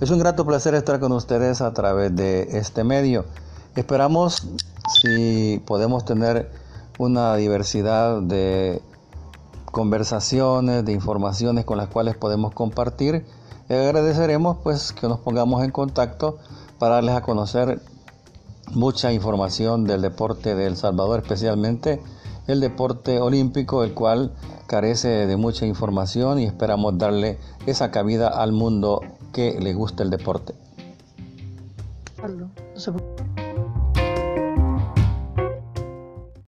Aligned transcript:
Es 0.00 0.08
un 0.08 0.18
grato 0.18 0.46
placer 0.46 0.74
estar 0.74 0.98
con 0.98 1.12
ustedes 1.12 1.60
a 1.60 1.74
través 1.74 2.16
de 2.16 2.56
este 2.56 2.84
medio. 2.84 3.26
Esperamos 3.76 4.48
si 4.98 5.62
podemos 5.66 6.06
tener 6.06 6.50
una 6.98 7.36
diversidad 7.36 8.22
de 8.22 8.80
conversaciones, 9.66 10.86
de 10.86 10.92
informaciones 10.92 11.66
con 11.66 11.76
las 11.76 11.88
cuales 11.88 12.16
podemos 12.16 12.54
compartir. 12.54 13.26
Agradeceremos 13.68 14.56
pues 14.62 14.92
que 14.92 15.06
nos 15.06 15.20
pongamos 15.20 15.62
en 15.64 15.70
contacto 15.70 16.38
para 16.78 16.94
darles 16.94 17.16
a 17.16 17.20
conocer 17.20 17.82
mucha 18.70 19.12
información 19.12 19.84
del 19.84 20.00
deporte 20.00 20.54
de 20.54 20.66
El 20.66 20.78
Salvador, 20.78 21.20
especialmente 21.20 22.00
el 22.46 22.60
deporte 22.60 23.20
olímpico, 23.20 23.84
el 23.84 23.92
cual 23.92 24.32
carece 24.70 25.26
de 25.26 25.36
mucha 25.36 25.66
información 25.66 26.38
y 26.38 26.44
esperamos 26.44 26.96
darle 26.96 27.38
esa 27.66 27.90
cabida 27.90 28.28
al 28.28 28.52
mundo 28.52 29.00
que 29.32 29.58
le 29.60 29.74
gusta 29.74 30.04
el 30.04 30.10
deporte. 30.10 30.54